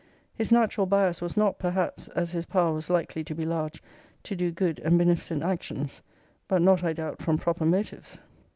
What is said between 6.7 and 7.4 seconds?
I doubt, from